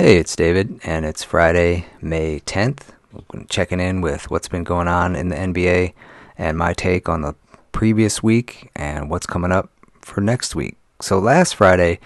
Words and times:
Hey, 0.00 0.18
it's 0.18 0.36
David, 0.36 0.78
and 0.84 1.04
it's 1.04 1.24
Friday, 1.24 1.86
May 2.00 2.38
10th. 2.46 2.90
We're 3.12 3.42
checking 3.46 3.80
in 3.80 4.00
with 4.00 4.30
what's 4.30 4.46
been 4.46 4.62
going 4.62 4.86
on 4.86 5.16
in 5.16 5.28
the 5.28 5.34
NBA 5.34 5.92
and 6.38 6.56
my 6.56 6.72
take 6.72 7.08
on 7.08 7.22
the 7.22 7.34
previous 7.72 8.22
week 8.22 8.70
and 8.76 9.10
what's 9.10 9.26
coming 9.26 9.50
up 9.50 9.72
for 10.00 10.20
next 10.20 10.54
week. 10.54 10.76
So, 11.00 11.18
last 11.18 11.56
Friday, 11.56 11.98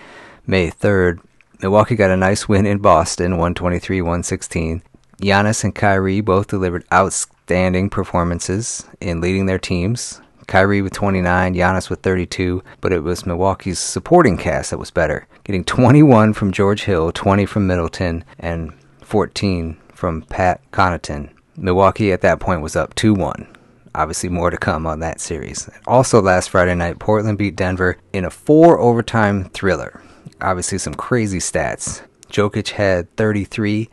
May 0.46 0.70
3rd, 0.70 1.18
Milwaukee 1.60 1.94
got 1.94 2.10
a 2.10 2.16
nice 2.16 2.48
win 2.48 2.64
in 2.64 2.78
Boston, 2.78 3.32
123 3.32 4.00
116. 4.00 4.82
Giannis 5.20 5.62
and 5.62 5.74
Kyrie 5.74 6.22
both 6.22 6.46
delivered 6.46 6.86
outstanding 6.90 7.90
performances 7.90 8.86
in 9.02 9.20
leading 9.20 9.44
their 9.44 9.58
teams. 9.58 10.22
Kyrie 10.46 10.82
with 10.82 10.92
29, 10.92 11.54
Giannis 11.54 11.90
with 11.90 12.00
32, 12.00 12.62
but 12.80 12.92
it 12.92 13.02
was 13.02 13.26
Milwaukee's 13.26 13.78
supporting 13.78 14.36
cast 14.36 14.70
that 14.70 14.78
was 14.78 14.90
better, 14.90 15.26
getting 15.44 15.64
21 15.64 16.32
from 16.32 16.52
George 16.52 16.84
Hill, 16.84 17.12
20 17.12 17.46
from 17.46 17.66
Middleton, 17.66 18.24
and 18.38 18.72
14 19.02 19.76
from 19.94 20.22
Pat 20.22 20.60
Connaughton. 20.72 21.30
Milwaukee 21.56 22.12
at 22.12 22.22
that 22.22 22.40
point 22.40 22.62
was 22.62 22.76
up 22.76 22.94
2 22.94 23.14
1. 23.14 23.46
Obviously, 23.94 24.30
more 24.30 24.50
to 24.50 24.56
come 24.56 24.86
on 24.86 25.00
that 25.00 25.20
series. 25.20 25.68
Also, 25.86 26.22
last 26.22 26.48
Friday 26.48 26.74
night, 26.74 26.98
Portland 26.98 27.36
beat 27.36 27.56
Denver 27.56 27.98
in 28.12 28.24
a 28.24 28.30
four 28.30 28.80
overtime 28.80 29.44
thriller. 29.50 30.02
Obviously, 30.40 30.78
some 30.78 30.94
crazy 30.94 31.38
stats. 31.38 32.02
Jokic 32.30 32.70
had 32.70 33.14
33. 33.16 33.90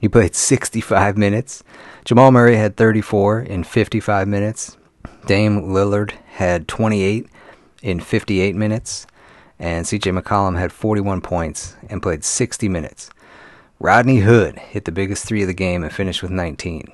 He 0.00 0.08
played 0.08 0.34
65 0.34 1.18
minutes. 1.18 1.62
Jamal 2.04 2.32
Murray 2.32 2.56
had 2.56 2.76
34 2.76 3.40
in 3.40 3.62
55 3.62 4.26
minutes. 4.26 4.76
Dame 5.26 5.62
Lillard 5.62 6.12
had 6.34 6.68
28 6.68 7.26
in 7.82 8.00
58 8.00 8.54
minutes, 8.54 9.06
and 9.58 9.86
CJ 9.86 10.18
McCollum 10.18 10.58
had 10.58 10.72
41 10.72 11.20
points 11.20 11.76
and 11.88 12.02
played 12.02 12.24
60 12.24 12.68
minutes. 12.68 13.10
Rodney 13.78 14.18
Hood 14.18 14.58
hit 14.58 14.84
the 14.84 14.92
biggest 14.92 15.26
three 15.26 15.42
of 15.42 15.48
the 15.48 15.54
game 15.54 15.82
and 15.82 15.92
finished 15.92 16.22
with 16.22 16.30
19. 16.30 16.84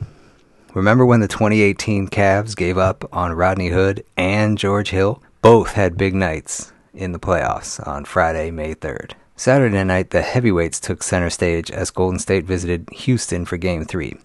Remember 0.74 1.04
when 1.04 1.20
the 1.20 1.28
2018 1.28 2.08
Cavs 2.08 2.54
gave 2.54 2.78
up 2.78 3.08
on 3.12 3.32
Rodney 3.32 3.68
Hood 3.68 4.04
and 4.16 4.58
George 4.58 4.90
Hill? 4.90 5.22
Both 5.42 5.72
had 5.72 5.96
big 5.96 6.14
nights 6.14 6.72
in 6.94 7.12
the 7.12 7.18
playoffs 7.18 7.86
on 7.86 8.04
Friday, 8.04 8.50
May 8.50 8.74
3rd. 8.74 9.12
Saturday 9.36 9.84
night, 9.84 10.10
the 10.10 10.22
heavyweights 10.22 10.80
took 10.80 11.02
center 11.02 11.30
stage 11.30 11.70
as 11.70 11.90
Golden 11.90 12.18
State 12.18 12.44
visited 12.44 12.88
Houston 12.90 13.44
for 13.44 13.56
Game 13.56 13.84
3. 13.84 14.18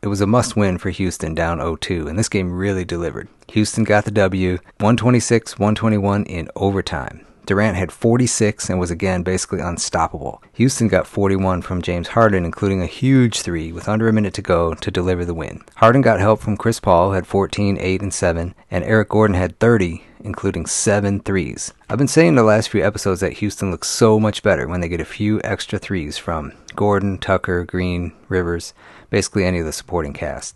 It 0.00 0.08
was 0.08 0.20
a 0.20 0.26
must 0.26 0.54
win 0.54 0.78
for 0.78 0.90
Houston 0.90 1.34
down 1.34 1.58
0 1.58 1.74
2, 1.76 2.06
and 2.06 2.16
this 2.16 2.28
game 2.28 2.52
really 2.52 2.84
delivered. 2.84 3.28
Houston 3.48 3.82
got 3.82 4.04
the 4.04 4.12
W 4.12 4.58
126 4.78 5.58
121 5.58 6.24
in 6.24 6.48
overtime. 6.54 7.26
Durant 7.48 7.78
had 7.78 7.90
46 7.90 8.68
and 8.68 8.78
was 8.78 8.90
again 8.90 9.22
basically 9.22 9.60
unstoppable. 9.60 10.42
Houston 10.52 10.86
got 10.86 11.06
41 11.06 11.62
from 11.62 11.80
James 11.80 12.08
Harden, 12.08 12.44
including 12.44 12.82
a 12.82 12.86
huge 12.86 13.40
three 13.40 13.72
with 13.72 13.88
under 13.88 14.06
a 14.06 14.12
minute 14.12 14.34
to 14.34 14.42
go 14.42 14.74
to 14.74 14.90
deliver 14.90 15.24
the 15.24 15.32
win. 15.32 15.62
Harden 15.76 16.02
got 16.02 16.20
help 16.20 16.40
from 16.40 16.58
Chris 16.58 16.78
Paul, 16.78 17.12
had 17.12 17.26
14, 17.26 17.78
8, 17.80 18.02
and 18.02 18.12
7, 18.12 18.54
and 18.70 18.84
Eric 18.84 19.08
Gordon 19.08 19.34
had 19.34 19.58
30, 19.60 20.04
including 20.20 20.66
seven 20.66 21.20
threes. 21.20 21.72
I've 21.88 21.96
been 21.96 22.06
saying 22.06 22.34
the 22.34 22.42
last 22.42 22.68
few 22.68 22.84
episodes 22.84 23.22
that 23.22 23.38
Houston 23.38 23.70
looks 23.70 23.88
so 23.88 24.20
much 24.20 24.42
better 24.42 24.68
when 24.68 24.82
they 24.82 24.88
get 24.90 25.00
a 25.00 25.06
few 25.06 25.40
extra 25.42 25.78
threes 25.78 26.18
from 26.18 26.52
Gordon, 26.76 27.16
Tucker, 27.16 27.64
Green, 27.64 28.12
Rivers, 28.28 28.74
basically 29.08 29.46
any 29.46 29.60
of 29.60 29.64
the 29.64 29.72
supporting 29.72 30.12
cast. 30.12 30.54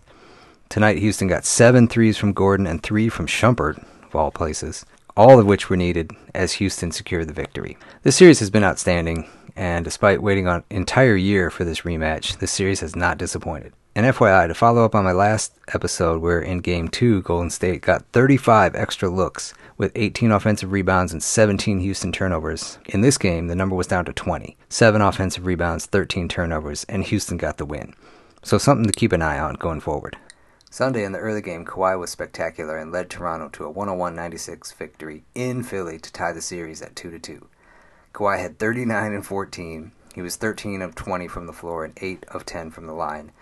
Tonight, 0.69 0.99
Houston 0.99 1.27
got 1.27 1.47
seven 1.47 1.89
threes 1.89 2.19
from 2.19 2.35
Gordon 2.35 2.67
and 2.67 2.83
three 2.83 3.09
from 3.09 3.27
Shumpert, 3.27 3.83
of 4.05 4.15
all 4.15 4.31
places 4.31 4.85
all 5.17 5.39
of 5.39 5.47
which 5.47 5.69
were 5.69 5.77
needed 5.77 6.11
as 6.35 6.55
Houston 6.55 6.93
secured 6.93 7.29
the 7.29 7.35
victory. 7.35 7.77
The 8.03 8.13
series 8.13 8.41
has 8.41 8.51
been 8.51 8.65
outstanding, 8.65 9.29
and 9.57 9.85
despite 9.85 10.23
waiting 10.23 10.47
an 10.49 10.65
entire 10.71 11.17
year 11.17 11.51
for 11.51 11.65
this 11.65 11.83
rematch, 11.83 12.39
the 12.39 12.47
series 12.47 12.81
has 12.81 12.97
not 12.97 13.19
disappointed. 13.19 13.73
And 13.95 14.07
FYI, 14.07 14.49
to 14.49 14.55
follow 14.55 14.87
up 14.87 14.95
on 14.95 15.05
my 15.05 15.13
last 15.13 15.53
episode, 15.75 16.23
where 16.23 16.41
in 16.41 16.61
Game 16.61 16.89
2, 16.89 17.23
Golden 17.23 17.51
State 17.51 17.83
got 17.83 18.07
35 18.13 18.75
extra 18.75 19.11
looks 19.11 19.53
with 19.77 19.93
18 19.95 20.31
offensive 20.31 20.73
rebounds 20.73 21.13
and 21.13 21.23
17 21.23 21.81
Houston 21.81 22.11
turnovers. 22.11 22.79
In 22.87 23.03
this 23.03 23.19
game, 23.19 23.49
the 23.49 23.55
number 23.55 23.77
was 23.77 23.87
down 23.87 24.07
to 24.07 24.13
20 24.15 24.57
7 24.71 25.03
offensive 25.03 25.45
rebounds, 25.45 25.85
13 25.85 26.27
turnovers, 26.29 26.85
and 26.85 27.05
Houston 27.05 27.37
got 27.37 27.59
the 27.59 27.67
win. 27.67 27.95
So, 28.43 28.57
something 28.57 28.87
to 28.87 28.93
keep 28.93 29.13
an 29.13 29.21
eye 29.21 29.39
on 29.39 29.55
going 29.55 29.81
forward. 29.81 30.17
Sunday 30.73 31.05
in 31.05 31.13
the 31.13 31.19
early 31.19 31.43
game, 31.43 31.67
Kawhi 31.67 32.01
was 32.01 32.09
spectacular 32.09 32.79
and 32.79 32.91
led 32.91 33.11
Toronto 33.11 33.51
to 33.51 33.67
a 33.67 33.75
101-96 33.75 34.73
victory 34.73 35.23
in 35.35 35.63
Philly 35.63 35.99
to 35.99 36.11
tie 36.11 36.33
the 36.33 36.41
series 36.41 36.81
at 36.81 36.95
2-2. 36.95 37.43
Kawhi 38.15 38.41
had 38.41 38.59
39 38.59 39.13
and 39.13 39.27
14. 39.27 39.93
He 40.15 40.23
was 40.23 40.37
13 40.37 40.81
of 40.81 40.95
20 40.95 41.29
from 41.29 41.45
the 41.45 41.53
floor 41.53 41.85
and 41.85 41.93
8 42.01 42.25
of 42.31 42.47
10 42.47 42.71
from 42.71 42.87
the 42.87 42.95
line, 42.95 43.33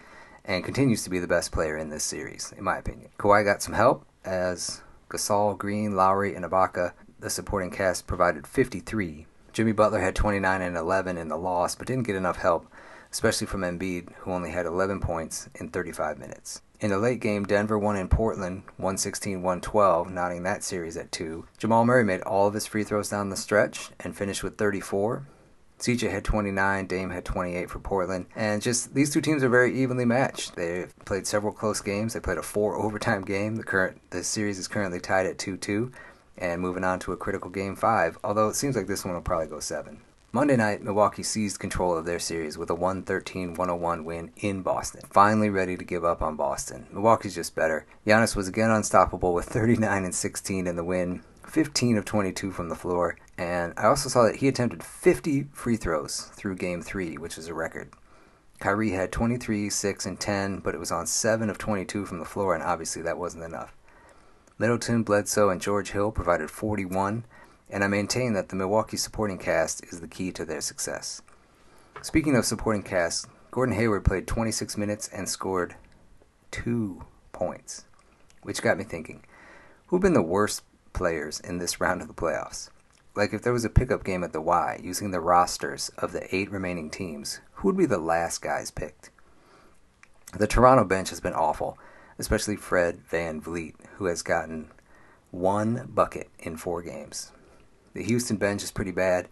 and 0.44 0.64
continues 0.64 1.04
to 1.04 1.10
be 1.10 1.20
the 1.20 1.28
best 1.28 1.52
player 1.52 1.76
in 1.76 1.88
this 1.88 2.02
series, 2.02 2.52
in 2.58 2.64
my 2.64 2.78
opinion. 2.78 3.10
Kawhi 3.16 3.44
got 3.44 3.62
some 3.62 3.74
help 3.74 4.04
as 4.24 4.82
Gasol, 5.08 5.56
Green, 5.56 5.94
Lowry, 5.94 6.34
and 6.34 6.44
Ibaka, 6.44 6.94
the 7.20 7.30
supporting 7.30 7.70
cast, 7.70 8.08
provided 8.08 8.44
53. 8.44 9.28
Jimmy 9.52 9.70
Butler 9.70 10.00
had 10.00 10.16
29 10.16 10.62
and 10.62 10.76
11 10.76 11.16
in 11.16 11.28
the 11.28 11.36
loss, 11.36 11.76
but 11.76 11.86
didn't 11.86 12.08
get 12.08 12.16
enough 12.16 12.38
help, 12.38 12.66
especially 13.12 13.46
from 13.46 13.62
Embiid, 13.62 14.12
who 14.18 14.32
only 14.32 14.50
had 14.50 14.66
11 14.66 15.00
points 15.00 15.48
in 15.54 15.68
35 15.68 16.18
minutes. 16.18 16.62
In 16.80 16.90
the 16.90 16.98
late 16.98 17.20
game, 17.20 17.44
Denver 17.44 17.78
won 17.78 17.96
in 17.96 18.08
Portland 18.08 18.62
116 18.78 19.42
112, 19.42 20.10
knotting 20.10 20.44
that 20.44 20.64
series 20.64 20.96
at 20.96 21.12
2. 21.12 21.46
Jamal 21.58 21.84
Murray 21.84 22.04
made 22.04 22.22
all 22.22 22.46
of 22.46 22.54
his 22.54 22.66
free 22.66 22.84
throws 22.84 23.10
down 23.10 23.28
the 23.28 23.36
stretch 23.36 23.90
and 24.00 24.16
finished 24.16 24.42
with 24.42 24.56
34. 24.56 25.26
CJ 25.78 26.10
had 26.10 26.24
29, 26.24 26.86
Dame 26.86 27.10
had 27.10 27.24
28 27.24 27.70
for 27.70 27.78
Portland, 27.78 28.26
and 28.36 28.60
just 28.60 28.94
these 28.94 29.10
two 29.10 29.22
teams 29.22 29.42
are 29.42 29.48
very 29.48 29.78
evenly 29.78 30.04
matched. 30.04 30.54
They've 30.54 30.94
played 31.04 31.26
several 31.26 31.52
close 31.52 31.80
games. 31.80 32.12
They 32.12 32.20
played 32.20 32.38
a 32.38 32.42
four 32.42 32.76
overtime 32.82 33.22
game. 33.22 33.56
The 33.56 33.64
current 33.64 34.00
the 34.10 34.22
series 34.22 34.58
is 34.58 34.68
currently 34.68 35.00
tied 35.00 35.26
at 35.26 35.38
2-2 35.38 35.92
and 36.38 36.62
moving 36.62 36.84
on 36.84 36.98
to 37.00 37.12
a 37.12 37.16
critical 37.16 37.50
game 37.50 37.76
5, 37.76 38.18
although 38.24 38.48
it 38.48 38.56
seems 38.56 38.74
like 38.74 38.86
this 38.86 39.04
one 39.04 39.14
will 39.14 39.20
probably 39.20 39.46
go 39.46 39.60
7. 39.60 40.00
Monday 40.32 40.54
night, 40.54 40.80
Milwaukee 40.80 41.24
seized 41.24 41.58
control 41.58 41.98
of 41.98 42.04
their 42.04 42.20
series 42.20 42.56
with 42.56 42.70
a 42.70 42.74
113 42.74 43.54
101 43.54 44.04
win 44.04 44.30
in 44.36 44.62
Boston. 44.62 45.00
Finally 45.10 45.50
ready 45.50 45.76
to 45.76 45.82
give 45.82 46.04
up 46.04 46.22
on 46.22 46.36
Boston. 46.36 46.86
Milwaukee's 46.92 47.34
just 47.34 47.56
better. 47.56 47.84
Giannis 48.06 48.36
was 48.36 48.46
again 48.46 48.70
unstoppable 48.70 49.34
with 49.34 49.46
39 49.46 50.04
and 50.04 50.14
16 50.14 50.68
in 50.68 50.76
the 50.76 50.84
win, 50.84 51.24
15 51.48 51.98
of 51.98 52.04
22 52.04 52.52
from 52.52 52.68
the 52.68 52.76
floor, 52.76 53.18
and 53.36 53.74
I 53.76 53.86
also 53.86 54.08
saw 54.08 54.22
that 54.22 54.36
he 54.36 54.46
attempted 54.46 54.84
50 54.84 55.48
free 55.52 55.76
throws 55.76 56.30
through 56.36 56.54
game 56.54 56.80
3, 56.80 57.18
which 57.18 57.36
is 57.36 57.48
a 57.48 57.54
record. 57.54 57.90
Kyrie 58.60 58.92
had 58.92 59.10
23, 59.10 59.68
6, 59.68 60.06
and 60.06 60.20
10, 60.20 60.60
but 60.60 60.76
it 60.76 60.78
was 60.78 60.92
on 60.92 61.08
7 61.08 61.50
of 61.50 61.58
22 61.58 62.06
from 62.06 62.20
the 62.20 62.24
floor, 62.24 62.54
and 62.54 62.62
obviously 62.62 63.02
that 63.02 63.18
wasn't 63.18 63.42
enough. 63.42 63.74
Middleton, 64.58 65.02
Bledsoe, 65.02 65.48
and 65.48 65.60
George 65.60 65.90
Hill 65.90 66.12
provided 66.12 66.52
41 66.52 67.24
and 67.70 67.84
I 67.84 67.86
maintain 67.86 68.32
that 68.34 68.48
the 68.48 68.56
Milwaukee 68.56 68.96
supporting 68.96 69.38
cast 69.38 69.84
is 69.84 70.00
the 70.00 70.08
key 70.08 70.32
to 70.32 70.44
their 70.44 70.60
success. 70.60 71.22
Speaking 72.02 72.36
of 72.36 72.44
supporting 72.44 72.82
cast, 72.82 73.26
Gordon 73.50 73.74
Hayward 73.74 74.04
played 74.04 74.26
26 74.26 74.76
minutes 74.76 75.08
and 75.08 75.28
scored 75.28 75.76
two 76.50 77.04
points, 77.32 77.84
which 78.42 78.62
got 78.62 78.78
me 78.78 78.84
thinking 78.84 79.24
who've 79.86 80.00
been 80.00 80.14
the 80.14 80.22
worst 80.22 80.62
players 80.92 81.40
in 81.40 81.58
this 81.58 81.80
round 81.80 82.00
of 82.00 82.08
the 82.08 82.14
playoffs? 82.14 82.70
Like, 83.16 83.32
if 83.32 83.42
there 83.42 83.52
was 83.52 83.64
a 83.64 83.70
pickup 83.70 84.04
game 84.04 84.22
at 84.22 84.32
the 84.32 84.40
Y 84.40 84.78
using 84.82 85.10
the 85.10 85.20
rosters 85.20 85.90
of 85.98 86.12
the 86.12 86.34
eight 86.34 86.50
remaining 86.50 86.90
teams, 86.90 87.40
who 87.54 87.68
would 87.68 87.76
be 87.76 87.86
the 87.86 87.98
last 87.98 88.40
guys 88.40 88.70
picked? 88.70 89.10
The 90.38 90.46
Toronto 90.46 90.84
bench 90.84 91.10
has 91.10 91.20
been 91.20 91.32
awful, 91.32 91.76
especially 92.18 92.54
Fred 92.54 93.00
Van 93.08 93.40
VanVleet, 93.40 93.74
who 93.96 94.04
has 94.04 94.22
gotten 94.22 94.70
one 95.32 95.88
bucket 95.92 96.30
in 96.38 96.56
four 96.56 96.82
games. 96.82 97.32
The 97.94 98.02
Houston 98.02 98.36
bench 98.36 98.62
is 98.62 98.70
pretty 98.70 98.92
bad. 98.92 99.28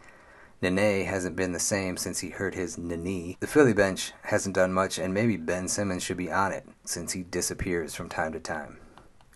Nene 0.60 1.06
hasn't 1.06 1.36
been 1.36 1.52
the 1.52 1.60
same 1.60 1.96
since 1.96 2.18
he 2.18 2.30
hurt 2.30 2.54
his 2.54 2.76
knee. 2.76 3.36
The 3.38 3.46
Philly 3.46 3.72
bench 3.72 4.12
hasn't 4.22 4.56
done 4.56 4.72
much, 4.72 4.98
and 4.98 5.14
maybe 5.14 5.36
Ben 5.36 5.68
Simmons 5.68 6.02
should 6.02 6.16
be 6.16 6.32
on 6.32 6.50
it 6.50 6.66
since 6.84 7.12
he 7.12 7.22
disappears 7.22 7.94
from 7.94 8.08
time 8.08 8.32
to 8.32 8.40
time. 8.40 8.78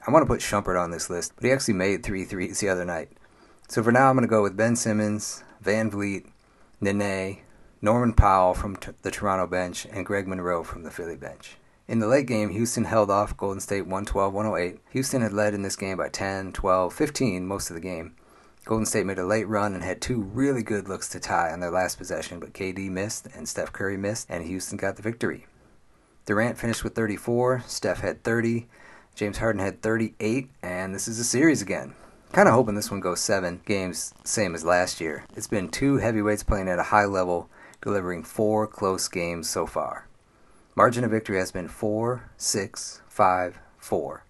I 0.05 0.11
want 0.11 0.25
to 0.25 0.27
put 0.27 0.41
Shumpert 0.41 0.81
on 0.81 0.91
this 0.91 1.09
list, 1.09 1.33
but 1.37 1.45
he 1.45 1.53
actually 1.53 1.75
made 1.75 2.03
three 2.03 2.25
threes 2.25 2.59
the 2.59 2.69
other 2.69 2.85
night. 2.85 3.11
So 3.69 3.85
for 3.85 3.93
now, 3.93 4.09
I'm 4.09 4.17
going 4.17 4.27
to 4.27 4.29
go 4.29 4.43
with 4.43 4.57
Ben 4.57 4.75
Simmons, 4.75 5.45
VanVleet, 5.63 6.27
Nene, 6.81 7.39
Norman 7.81 8.13
Powell 8.13 8.55
from 8.55 8.75
t- 8.75 8.91
the 9.03 9.13
Toronto 9.13 9.47
bench, 9.47 9.87
and 9.87 10.05
Greg 10.05 10.27
Monroe 10.27 10.65
from 10.65 10.83
the 10.83 10.91
Philly 10.91 11.17
bench. 11.17 11.57
In 11.87 12.01
the 12.01 12.09
late 12.09 12.27
game, 12.27 12.51
Houston 12.51 12.85
held 12.85 13.13
off 13.13 13.37
Golden 13.37 13.61
State 13.61 13.83
112 13.83 14.35
108. 14.35 14.81
Houston 14.91 15.23
had 15.23 15.33
led 15.33 15.55
in 15.55 15.63
this 15.63 15.77
game 15.77 15.99
by 15.99 16.09
10, 16.09 16.53
12, 16.53 16.93
15 16.93 17.47
most 17.47 17.71
of 17.71 17.75
the 17.75 17.81
game. 17.81 18.17
Golden 18.65 18.87
State 18.87 19.07
made 19.07 19.19
a 19.19 19.27
late 19.27 19.49
run 19.49 19.75
and 19.75 19.83
had 19.83 20.01
two 20.01 20.21
really 20.21 20.63
good 20.63 20.89
looks 20.89 21.09
to 21.09 21.21
tie 21.21 21.51
on 21.51 21.59
their 21.59 21.71
last 21.71 21.99
possession, 21.99 22.39
but 22.39 22.53
KD 22.53 22.89
missed 22.91 23.27
and 23.35 23.49
Steph 23.49 23.73
Curry 23.73 23.97
missed, 23.97 24.29
and 24.31 24.45
Houston 24.45 24.79
got 24.79 24.97
the 24.97 25.03
victory. 25.03 25.47
Durant 26.27 26.57
finished 26.57 26.85
with 26.85 26.95
34, 26.95 27.65
Steph 27.67 28.01
had 28.01 28.23
30, 28.23 28.69
James 29.17 29.39
Harden 29.39 29.61
had 29.61 29.83
38, 29.83 30.49
and 30.63 30.95
this 30.95 31.09
is 31.09 31.19
a 31.19 31.25
series 31.25 31.61
again. 31.61 31.95
Kind 32.33 32.49
of 32.49 32.55
hoping 32.55 32.77
this 32.77 32.91
one 32.91 33.01
goes 33.01 33.21
seven 33.21 33.61
games, 33.67 34.15
same 34.23 34.55
as 34.55 34.65
last 34.65 35.01
year. 35.01 35.25
It's 35.35 35.49
been 35.49 35.69
two 35.69 35.97
heavyweights 35.97 36.45
playing 36.45 36.69
at 36.69 36.79
a 36.79 36.85
high 36.85 37.05
level, 37.05 37.51
delivering 37.83 38.23
four 38.23 38.67
close 38.69 39.09
games 39.09 39.51
so 39.51 39.67
far. 39.67 40.07
Margin 40.75 41.05
of 41.05 41.11
victory 41.11 41.37
has 41.39 41.53
been 41.53 41.69
4, 41.69 42.31
6, 42.39 43.03
5, 43.07 43.59
4. 43.77 44.25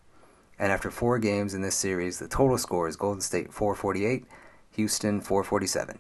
And 0.62 0.70
after 0.70 0.92
four 0.92 1.18
games 1.18 1.54
in 1.54 1.62
this 1.62 1.74
series, 1.74 2.20
the 2.20 2.28
total 2.28 2.56
score 2.56 2.86
is 2.86 2.94
Golden 2.94 3.20
State 3.20 3.52
448, 3.52 4.24
Houston 4.76 5.20
447. 5.20 5.98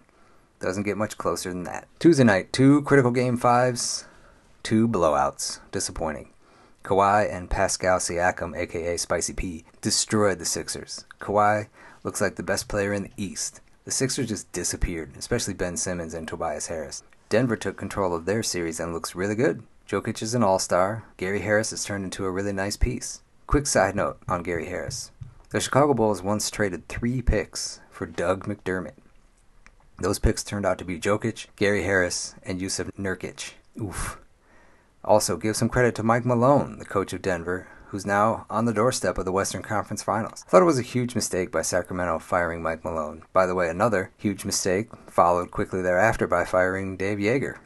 Doesn't 0.60 0.84
get 0.84 0.96
much 0.96 1.18
closer 1.18 1.48
than 1.48 1.64
that. 1.64 1.88
Tuesday 1.98 2.22
night, 2.22 2.52
two 2.52 2.82
critical 2.82 3.10
game 3.10 3.36
fives, 3.36 4.04
two 4.62 4.86
blowouts. 4.86 5.58
Disappointing. 5.72 6.28
Kawhi 6.84 7.28
and 7.28 7.50
Pascal 7.50 7.98
Siakam, 7.98 8.56
aka 8.56 8.96
Spicy 8.96 9.32
P, 9.32 9.64
destroyed 9.80 10.38
the 10.38 10.44
Sixers. 10.44 11.06
Kawhi 11.20 11.66
looks 12.04 12.20
like 12.20 12.36
the 12.36 12.44
best 12.44 12.68
player 12.68 12.92
in 12.92 13.02
the 13.02 13.10
East. 13.16 13.60
The 13.84 13.90
Sixers 13.90 14.28
just 14.28 14.52
disappeared, 14.52 15.10
especially 15.18 15.54
Ben 15.54 15.76
Simmons 15.76 16.14
and 16.14 16.28
Tobias 16.28 16.68
Harris. 16.68 17.02
Denver 17.28 17.56
took 17.56 17.76
control 17.76 18.14
of 18.14 18.26
their 18.26 18.44
series 18.44 18.78
and 18.78 18.94
looks 18.94 19.16
really 19.16 19.34
good. 19.34 19.64
Jokic 19.88 20.22
is 20.22 20.36
an 20.36 20.44
all 20.44 20.60
star. 20.60 21.02
Gary 21.16 21.40
Harris 21.40 21.70
has 21.70 21.84
turned 21.84 22.04
into 22.04 22.24
a 22.24 22.30
really 22.30 22.52
nice 22.52 22.76
piece. 22.76 23.22
Quick 23.46 23.66
side 23.66 23.94
note 23.94 24.18
on 24.28 24.42
Gary 24.42 24.66
Harris 24.66 25.12
the 25.52 25.60
Chicago 25.60 25.92
Bulls 25.92 26.22
once 26.22 26.50
traded 26.50 26.88
three 26.88 27.20
picks 27.20 27.80
for 27.90 28.06
Doug 28.06 28.46
McDermott. 28.46 28.94
Those 29.98 30.18
picks 30.18 30.42
turned 30.42 30.64
out 30.64 30.78
to 30.78 30.84
be 30.86 30.98
Jokic, 30.98 31.48
Gary 31.56 31.82
Harris, 31.82 32.34
and 32.42 32.58
Jusuf 32.58 32.90
Nurkic. 32.98 33.52
Oof. 33.78 34.18
Also, 35.04 35.36
give 35.36 35.54
some 35.54 35.68
credit 35.68 35.94
to 35.96 36.02
Mike 36.02 36.24
Malone, 36.24 36.78
the 36.78 36.86
coach 36.86 37.12
of 37.12 37.20
Denver, 37.20 37.68
who's 37.88 38.06
now 38.06 38.46
on 38.48 38.64
the 38.64 38.72
doorstep 38.72 39.18
of 39.18 39.26
the 39.26 39.32
Western 39.32 39.60
Conference 39.60 40.02
Finals. 40.02 40.42
I 40.46 40.50
thought 40.50 40.62
it 40.62 40.64
was 40.64 40.78
a 40.78 40.82
huge 40.82 41.14
mistake 41.14 41.52
by 41.52 41.60
Sacramento 41.60 42.20
firing 42.20 42.62
Mike 42.62 42.82
Malone. 42.82 43.22
By 43.34 43.44
the 43.44 43.54
way, 43.54 43.68
another 43.68 44.10
huge 44.16 44.46
mistake 44.46 44.88
followed 45.06 45.50
quickly 45.50 45.82
thereafter 45.82 46.26
by 46.26 46.46
firing 46.46 46.96
Dave 46.96 47.18
Joerger. 47.18 47.58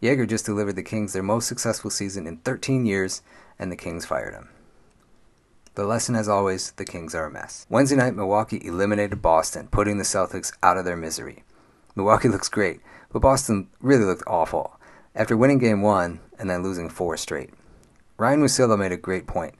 Joerger 0.00 0.28
just 0.28 0.46
delivered 0.46 0.76
the 0.76 0.84
Kings 0.84 1.12
their 1.12 1.24
most 1.24 1.48
successful 1.48 1.90
season 1.90 2.28
in 2.28 2.36
13 2.36 2.86
years, 2.86 3.20
and 3.58 3.72
the 3.72 3.76
Kings 3.76 4.06
fired 4.06 4.34
him. 4.34 4.50
The 5.78 5.86
lesson, 5.86 6.16
as 6.16 6.28
always, 6.28 6.72
the 6.72 6.84
Kings 6.84 7.14
are 7.14 7.26
a 7.26 7.30
mess. 7.30 7.64
Wednesday 7.70 7.94
night, 7.94 8.16
Milwaukee 8.16 8.60
eliminated 8.66 9.22
Boston, 9.22 9.68
putting 9.68 9.96
the 9.96 10.02
Celtics 10.02 10.52
out 10.60 10.76
of 10.76 10.84
their 10.84 10.96
misery. 10.96 11.44
Milwaukee 11.94 12.26
looks 12.28 12.48
great, 12.48 12.80
but 13.12 13.22
Boston 13.22 13.68
really 13.80 14.04
looked 14.04 14.24
awful 14.26 14.76
after 15.14 15.36
winning 15.36 15.58
game 15.58 15.80
one 15.80 16.18
and 16.36 16.50
then 16.50 16.64
losing 16.64 16.88
four 16.90 17.16
straight. 17.16 17.50
Ryen 18.16 18.42
Russillo 18.42 18.76
made 18.76 18.90
a 18.90 18.96
great 18.96 19.28
point 19.28 19.54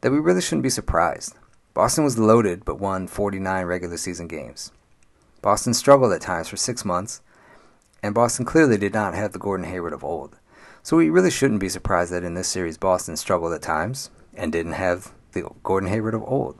that 0.00 0.10
we 0.10 0.18
really 0.18 0.40
shouldn't 0.40 0.64
be 0.64 0.70
surprised. 0.70 1.36
Boston 1.72 2.02
was 2.02 2.18
loaded 2.18 2.64
but 2.64 2.80
won 2.80 3.06
49 3.06 3.64
regular 3.64 3.96
season 3.96 4.26
games. 4.26 4.72
Boston 5.40 5.72
struggled 5.72 6.12
at 6.12 6.20
times 6.20 6.48
for 6.48 6.56
six 6.56 6.84
months, 6.84 7.20
and 8.02 8.12
Boston 8.12 8.44
clearly 8.44 8.76
did 8.76 8.92
not 8.92 9.14
have 9.14 9.30
the 9.30 9.38
Gordon 9.38 9.66
Hayward 9.66 9.92
of 9.92 10.02
old. 10.02 10.36
So 10.82 10.96
we 10.96 11.10
really 11.10 11.30
shouldn't 11.30 11.60
be 11.60 11.68
surprised 11.68 12.10
that 12.10 12.24
in 12.24 12.34
this 12.34 12.48
series 12.48 12.76
Boston 12.76 13.16
struggled 13.16 13.52
at 13.52 13.62
times 13.62 14.10
and 14.34 14.50
didn't 14.50 14.72
have 14.72 15.12
the 15.32 15.48
Gordon 15.62 15.88
Hayward 15.88 16.14
of 16.14 16.22
old. 16.22 16.58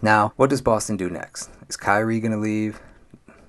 Now, 0.00 0.32
what 0.36 0.50
does 0.50 0.62
Boston 0.62 0.96
do 0.96 1.10
next? 1.10 1.50
Is 1.68 1.76
Kyrie 1.76 2.20
going 2.20 2.32
to 2.32 2.38
leave? 2.38 2.80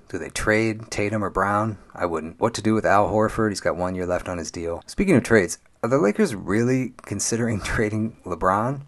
Do 0.08 0.18
they 0.18 0.30
trade 0.30 0.90
Tatum 0.90 1.22
or 1.22 1.30
Brown? 1.30 1.78
I 1.94 2.06
wouldn't. 2.06 2.40
What 2.40 2.54
to 2.54 2.62
do 2.62 2.74
with 2.74 2.84
Al 2.84 3.08
Horford? 3.08 3.50
He's 3.50 3.60
got 3.60 3.76
one 3.76 3.94
year 3.94 4.06
left 4.06 4.28
on 4.28 4.38
his 4.38 4.50
deal. 4.50 4.82
Speaking 4.86 5.14
of 5.14 5.22
trades, 5.22 5.58
are 5.82 5.88
the 5.88 5.98
Lakers 5.98 6.34
really 6.34 6.94
considering 7.02 7.60
trading 7.62 8.16
LeBron? 8.24 8.82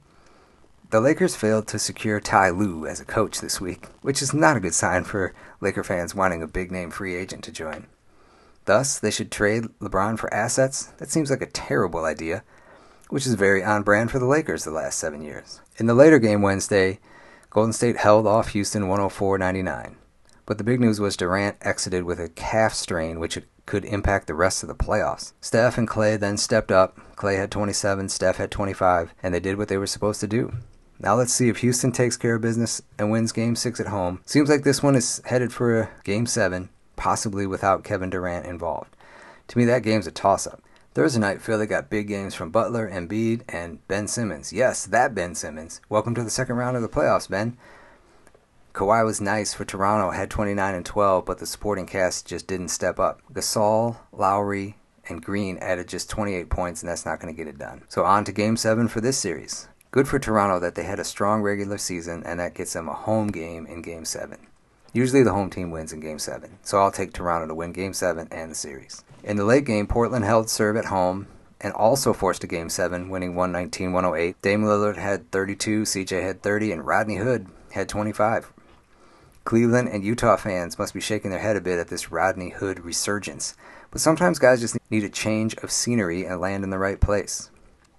The 0.90 1.00
Lakers 1.00 1.37
failed 1.37 1.69
to 1.69 1.79
secure 1.79 2.20
Ty 2.20 2.50
Lue 2.50 2.87
as 2.87 3.00
a 3.00 3.05
coach 3.05 3.40
this 3.40 3.61
week, 3.61 3.87
which 4.02 4.20
is 4.20 4.34
not 4.34 4.56
a 4.56 4.61
good 4.61 4.75
sign 4.75 5.05
for 5.05 5.32
Laker 5.61 5.84
fans 5.84 6.14
wanting 6.14 6.43
a 6.43 6.49
big 6.49 6.70
name 6.70 6.90
free 6.90 7.14
agent 7.14 7.44
to 7.44 7.52
join. 7.52 7.87
Thus, 8.64 8.99
they 8.99 9.11
should 9.11 9.31
trade 9.31 9.64
LeBron 9.81 10.19
for 10.19 10.32
assets? 10.34 10.87
That 10.99 11.11
seems 11.11 11.31
like 11.31 11.40
a 11.40 11.46
terrible 11.46 12.05
idea 12.05 12.43
which 13.12 13.26
is 13.26 13.34
very 13.34 13.62
on 13.62 13.82
brand 13.82 14.10
for 14.10 14.18
the 14.18 14.24
Lakers 14.24 14.64
the 14.64 14.70
last 14.70 14.98
seven 14.98 15.20
years. 15.20 15.60
In 15.76 15.84
the 15.84 15.92
later 15.92 16.18
game 16.18 16.40
Wednesday, 16.40 16.98
Golden 17.50 17.74
State 17.74 17.98
held 17.98 18.26
off 18.26 18.48
Houston 18.48 18.88
104 18.88 19.36
99. 19.36 19.96
But 20.46 20.56
the 20.56 20.64
big 20.64 20.80
news 20.80 20.98
was 20.98 21.14
Durant 21.14 21.58
exited 21.60 22.04
with 22.04 22.18
a 22.18 22.30
calf 22.30 22.72
strain, 22.72 23.20
which 23.20 23.38
could 23.66 23.84
impact 23.84 24.28
the 24.28 24.34
rest 24.34 24.62
of 24.62 24.68
the 24.70 24.74
playoffs. 24.74 25.34
Steph 25.42 25.76
and 25.76 25.86
Clay 25.86 26.16
then 26.16 26.38
stepped 26.38 26.72
up. 26.72 26.98
Clay 27.14 27.36
had 27.36 27.50
27, 27.50 28.08
Steph 28.08 28.38
had 28.38 28.50
25, 28.50 29.12
and 29.22 29.34
they 29.34 29.40
did 29.40 29.58
what 29.58 29.68
they 29.68 29.76
were 29.76 29.86
supposed 29.86 30.20
to 30.20 30.26
do. 30.26 30.54
Now 30.98 31.14
let's 31.14 31.34
see 31.34 31.50
if 31.50 31.58
Houston 31.58 31.92
takes 31.92 32.16
care 32.16 32.36
of 32.36 32.40
business 32.40 32.80
and 32.98 33.10
wins 33.10 33.32
game 33.32 33.56
6 33.56 33.78
at 33.78 33.88
home. 33.88 34.22
Seems 34.24 34.48
like 34.48 34.64
this 34.64 34.82
one 34.82 34.94
is 34.94 35.20
headed 35.26 35.52
for 35.52 35.78
a 35.78 35.90
game 36.04 36.24
7, 36.24 36.70
possibly 36.96 37.46
without 37.46 37.84
Kevin 37.84 38.08
Durant 38.08 38.46
involved. 38.46 38.96
To 39.48 39.58
me, 39.58 39.66
that 39.66 39.82
game's 39.82 40.06
a 40.06 40.10
toss 40.10 40.46
up. 40.46 40.62
Thursday 40.94 41.20
night, 41.20 41.40
Philly 41.40 41.66
got 41.66 41.88
big 41.88 42.06
games 42.06 42.34
from 42.34 42.50
Butler, 42.50 42.90
Embiid, 42.90 43.44
and 43.48 43.86
Ben 43.88 44.06
Simmons. 44.06 44.52
Yes, 44.52 44.84
that 44.84 45.14
Ben 45.14 45.34
Simmons. 45.34 45.80
Welcome 45.88 46.14
to 46.14 46.22
the 46.22 46.28
second 46.28 46.56
round 46.56 46.76
of 46.76 46.82
the 46.82 46.88
playoffs, 46.88 47.30
Ben. 47.30 47.56
Kawhi 48.74 49.02
was 49.02 49.18
nice 49.18 49.54
for 49.54 49.64
Toronto, 49.64 50.10
had 50.10 50.28
29 50.28 50.74
and 50.74 50.84
12, 50.84 51.24
but 51.24 51.38
the 51.38 51.46
supporting 51.46 51.86
cast 51.86 52.26
just 52.26 52.46
didn't 52.46 52.68
step 52.68 52.98
up. 52.98 53.22
Gasol, 53.32 54.00
Lowry, 54.12 54.76
and 55.08 55.24
Green 55.24 55.56
added 55.62 55.88
just 55.88 56.10
28 56.10 56.50
points, 56.50 56.82
and 56.82 56.90
that's 56.90 57.06
not 57.06 57.20
going 57.20 57.34
to 57.34 57.36
get 57.36 57.48
it 57.48 57.58
done. 57.58 57.84
So 57.88 58.04
on 58.04 58.24
to 58.26 58.32
Game 58.32 58.58
7 58.58 58.86
for 58.88 59.00
this 59.00 59.16
series. 59.16 59.68
Good 59.92 60.06
for 60.06 60.18
Toronto 60.18 60.60
that 60.60 60.74
they 60.74 60.84
had 60.84 61.00
a 61.00 61.04
strong 61.04 61.40
regular 61.40 61.78
season, 61.78 62.22
and 62.26 62.38
that 62.38 62.54
gets 62.54 62.74
them 62.74 62.90
a 62.90 62.94
home 62.94 63.28
game 63.28 63.64
in 63.64 63.80
Game 63.80 64.04
7. 64.04 64.46
Usually 64.94 65.22
the 65.22 65.32
home 65.32 65.48
team 65.48 65.70
wins 65.70 65.94
in 65.94 66.00
Game 66.00 66.18
7, 66.18 66.58
so 66.62 66.78
I'll 66.78 66.92
take 66.92 67.14
Toronto 67.14 67.46
to 67.46 67.54
win 67.54 67.72
Game 67.72 67.94
7 67.94 68.28
and 68.30 68.50
the 68.50 68.54
series. 68.54 69.04
In 69.24 69.38
the 69.38 69.44
late 69.44 69.64
game, 69.64 69.86
Portland 69.86 70.24
held 70.24 70.50
serve 70.50 70.76
at 70.76 70.86
home 70.86 71.28
and 71.62 71.72
also 71.72 72.12
forced 72.12 72.44
a 72.44 72.46
Game 72.46 72.68
7, 72.68 73.08
winning 73.08 73.34
119 73.34 73.92
108. 73.92 74.42
Dame 74.42 74.62
Lillard 74.64 74.96
had 74.96 75.30
32, 75.30 75.82
CJ 75.82 76.22
had 76.22 76.42
30, 76.42 76.72
and 76.72 76.86
Rodney 76.86 77.16
Hood 77.16 77.46
had 77.70 77.88
25. 77.88 78.52
Cleveland 79.44 79.88
and 79.88 80.04
Utah 80.04 80.36
fans 80.36 80.78
must 80.78 80.92
be 80.92 81.00
shaking 81.00 81.30
their 81.30 81.40
head 81.40 81.56
a 81.56 81.60
bit 81.62 81.78
at 81.78 81.88
this 81.88 82.12
Rodney 82.12 82.50
Hood 82.50 82.84
resurgence, 82.84 83.56
but 83.90 84.00
sometimes 84.02 84.38
guys 84.38 84.60
just 84.60 84.76
need 84.90 85.04
a 85.04 85.08
change 85.08 85.54
of 85.56 85.70
scenery 85.70 86.26
and 86.26 86.38
land 86.38 86.64
in 86.64 86.70
the 86.70 86.78
right 86.78 87.00
place. 87.00 87.50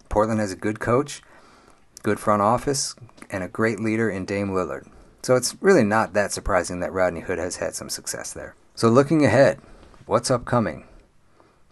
Portland 0.10 0.40
has 0.40 0.52
a 0.52 0.58
good 0.58 0.80
coach, 0.80 1.24
good 2.04 2.20
front 2.20 2.44
office, 2.44 2.96
and 3.32 3.44
a 3.44 3.48
great 3.48 3.80
leader 3.80 4.12
in 4.12 4.26
Dame 4.26 4.50
Lillard. 4.50 4.88
So 5.24 5.36
it's 5.36 5.56
really 5.62 5.84
not 5.84 6.14
that 6.14 6.32
surprising 6.32 6.80
that 6.82 6.94
Rodney 6.94 7.22
Hood 7.22 7.40
has 7.40 7.56
had 7.56 7.74
some 7.74 7.90
success 7.90 8.34
there. 8.34 8.56
So 8.76 8.90
looking 8.90 9.26
ahead, 9.26 9.60
what's 10.06 10.30
upcoming? 10.30 10.86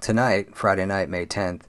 tonight, 0.02 0.56
Friday 0.56 0.86
night, 0.86 1.10
May 1.10 1.26
10th, 1.26 1.62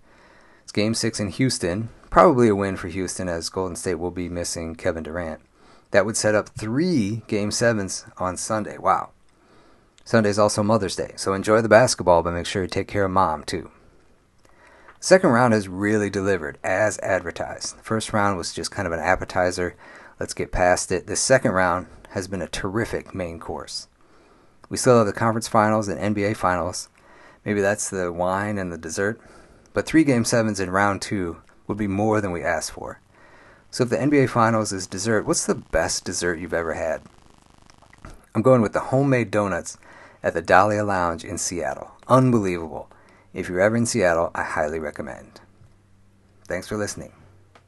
it's 0.63 0.73
game 0.73 0.95
six 0.95 1.21
in 1.21 1.29
Houston. 1.29 1.91
Probably 2.11 2.49
a 2.49 2.55
win 2.55 2.77
for 2.77 2.89
Houston 2.89 3.29
as 3.29 3.49
Golden 3.49 3.77
State 3.77 3.97
will 3.97 4.11
be 4.11 4.29
missing 4.29 4.75
Kevin 4.75 5.05
Durant. 5.05 5.41
That 5.93 6.07
would 6.07 6.17
set 6.17 6.35
up 6.35 6.49
three 6.49 7.23
game 7.29 7.51
sevens 7.51 8.07
on 8.17 8.37
Sunday. 8.37 8.79
Wow. 8.79 9.11
Sunday's 10.05 10.39
also 10.39 10.63
Mother's 10.63 10.97
Day, 10.97 11.13
so 11.17 11.33
enjoy 11.33 11.61
the 11.61 11.69
basketball, 11.69 12.23
but 12.23 12.33
make 12.33 12.47
sure 12.47 12.63
you 12.63 12.69
take 12.69 12.89
care 12.89 13.05
of 13.05 13.11
mom 13.13 13.45
too. 13.45 13.71
Second 14.99 15.31
round 15.31 15.53
has 15.53 15.69
really 15.69 16.11
delivered 16.11 16.59
as 16.65 16.99
advertised. 17.01 17.79
The 17.79 17.83
first 17.83 18.13
round 18.13 18.37
was 18.39 18.53
just 18.53 18.71
kind 18.71 18.87
of 18.87 18.93
an 18.93 19.01
appetizer. 19.01 19.77
Let's 20.21 20.35
get 20.35 20.53
past 20.53 20.93
it. 20.93 21.07
The 21.07 21.17
second 21.17 21.53
round 21.53 21.87
has 22.11 22.29
been 22.29 22.43
a 22.43 22.49
terrific 22.49 23.15
main 23.15 23.41
course. 23.41 23.89
We 24.69 24.77
still 24.77 24.99
have 24.99 25.07
the 25.07 25.13
conference 25.13 25.49
finals 25.49 25.89
and 25.89 26.15
NBA 26.15 26.37
finals, 26.37 26.89
Maybe 27.45 27.61
that's 27.61 27.91
the 27.91 28.13
wine 28.13 28.59
and 28.59 28.73
the 28.73 28.79
dessert. 28.79 29.21
But 29.73 29.87
three 29.87 30.05
game 30.05 30.25
sevens 30.25 30.61
in 30.61 30.71
round 30.71 31.03
two 31.03 31.39
would 31.67 31.79
be 31.79 31.87
more 31.87 32.21
than 32.21 32.33
we 32.33 32.43
asked 32.43 32.73
for. 32.73 33.01
So 33.71 33.85
if 33.85 33.91
the 33.91 33.97
NBA 33.97 34.29
Finals 34.29 34.71
is 34.71 34.87
dessert, 34.87 35.25
what's 35.25 35.47
the 35.47 35.55
best 35.55 36.05
dessert 36.05 36.39
you've 36.39 36.53
ever 36.53 36.75
had? 36.75 37.01
I'm 38.35 38.43
going 38.43 38.61
with 38.61 38.75
the 38.75 38.81
homemade 38.81 39.31
donuts 39.31 39.79
at 40.23 40.35
the 40.35 40.43
Dahlia 40.43 40.85
Lounge 40.85 41.25
in 41.25 41.39
Seattle. 41.39 41.93
Unbelievable. 42.07 42.91
If 43.33 43.49
you're 43.49 43.61
ever 43.61 43.77
in 43.77 43.87
Seattle, 43.87 44.31
I 44.35 44.43
highly 44.43 44.79
recommend. 44.79 45.41
Thanks 46.47 46.69
for 46.69 46.77
listening. 46.77 47.13